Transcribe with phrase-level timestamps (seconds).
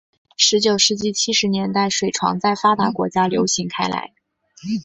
[0.35, 4.11] 十九世纪七十年代水床在发达国家流行开来。